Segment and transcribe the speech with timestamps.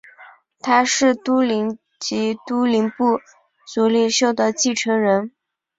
[0.61, 3.21] 他是都灵及都灵部
[3.67, 5.31] 族领袖的继承人。